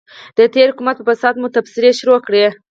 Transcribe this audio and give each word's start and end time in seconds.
د 0.37 0.39
تېر 0.53 0.67
حکومت 0.71 0.95
پر 0.99 1.05
فساد 1.09 1.35
مو 1.41 1.47
تبصرې 1.55 1.91
شروع 1.99 2.19
کړې. 2.27 2.45